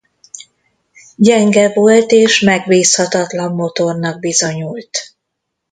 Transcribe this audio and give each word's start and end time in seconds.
Gyenge 1.15 1.73
volt 1.73 2.11
és 2.11 2.39
megbízhatatlan 2.39 3.53
motornak 3.53 4.19
bizonyult. 4.19 5.13